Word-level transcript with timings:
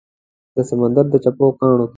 د 0.55 0.57
سمندردڅپو 0.69 1.45
پاڼو 1.57 1.85
کې 1.87 1.89